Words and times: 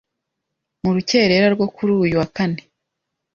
mu 0.83 0.89
rukerera 0.95 1.47
rwo 1.55 1.67
kuri 1.75 1.91
uyu 2.03 2.15
wa 2.21 2.27
Kane. 2.35 2.61